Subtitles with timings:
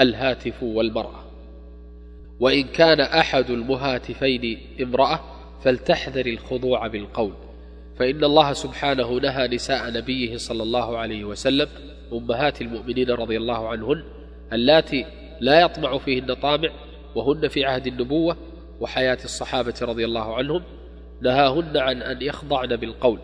[0.00, 1.24] الهاتف والمرأة
[2.40, 5.20] وإن كان أحد المهاتفين امرأة
[5.64, 7.32] فلتحذر الخضوع بالقول.
[7.98, 11.68] فإن الله سبحانه نهى نساء نبيه صلى الله عليه وسلم
[12.12, 14.04] أمهات المؤمنين رضي الله عنهن
[14.52, 15.06] اللاتي
[15.40, 16.68] لا يطمع فيهن طامع
[17.14, 18.36] وهن في عهد النبوة
[18.80, 20.62] وحياة الصحابة رضي الله عنهم
[21.22, 23.18] نهاهن عن أن يخضعن بالقول.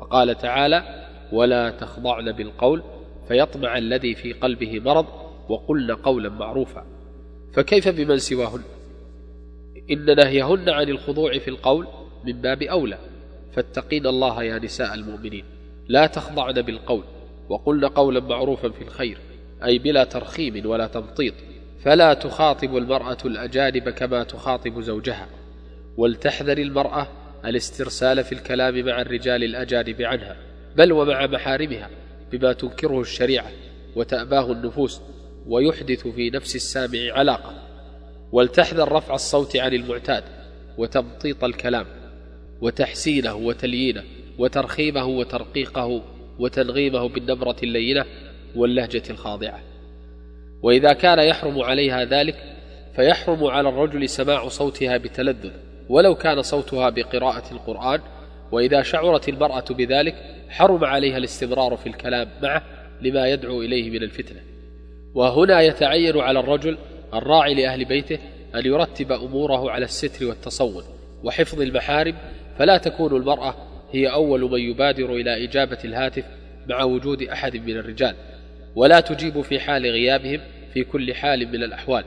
[0.00, 2.82] فقال تعالى ولا تخضعن بالقول
[3.28, 5.06] فيطمع الذي في قلبه مرض
[5.52, 6.86] وقلن قولا معروفا.
[7.52, 8.60] فكيف بمن سواهن؟
[9.90, 11.86] إن نهيهن عن الخضوع في القول
[12.24, 12.98] من باب أولى.
[13.52, 15.44] فاتقين الله يا نساء المؤمنين.
[15.88, 17.04] لا تخضعن بالقول
[17.48, 19.18] وقلن قولا معروفا في الخير
[19.64, 21.34] أي بلا ترخيم ولا تمطيط.
[21.84, 25.28] فلا تخاطب المرأة الأجانب كما تخاطب زوجها.
[25.96, 27.06] ولتحذر المرأة
[27.44, 30.36] الاسترسال في الكلام مع الرجال الأجانب عنها
[30.76, 31.90] بل ومع محارمها
[32.32, 33.50] بما تنكره الشريعة
[33.96, 35.00] وتأباه النفوس.
[35.46, 37.54] ويحدث في نفس السامع علاقة
[38.32, 40.24] ولتحذر رفع الصوت عن المعتاد
[40.78, 41.86] وتمطيط الكلام
[42.60, 44.02] وتحسينه وتليينه
[44.38, 46.02] وترخيمه وترقيقه
[46.38, 48.04] وتنغيمه بالنبرة اللينة
[48.56, 49.60] واللهجة الخاضعة.
[50.62, 52.36] وإذا كان يحرم عليها ذلك
[52.96, 55.50] فيحرم على الرجل سماع صوتها بتلذذ
[55.88, 58.00] ولو كان صوتها بقراءة القرآن
[58.52, 60.14] وإذا شعرت المرأة بذلك
[60.48, 62.62] حرم عليها الاستمرار في الكلام معه
[63.02, 64.51] لما يدعو إليه من الفتنة.
[65.14, 66.78] وهنا يتعين على الرجل
[67.14, 68.18] الراعي لأهل بيته
[68.54, 70.84] أن يرتب أموره على الستر والتصون
[71.24, 72.14] وحفظ المحارم
[72.58, 73.54] فلا تكون المرأة
[73.92, 76.24] هي أول من يبادر إلى إجابة الهاتف
[76.66, 78.14] مع وجود أحد من الرجال
[78.76, 80.40] ولا تجيب في حال غيابهم
[80.74, 82.04] في كل حال من الأحوال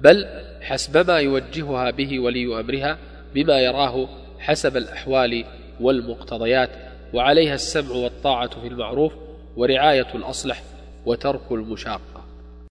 [0.00, 0.26] بل
[0.62, 2.98] حسب ما يوجهها به ولي أمرها
[3.34, 5.44] بما يراه حسب الأحوال
[5.80, 6.70] والمقتضيات
[7.14, 9.12] وعليها السمع والطاعة في المعروف
[9.56, 10.62] ورعاية الأصلح
[11.06, 12.23] وترك المشاقة.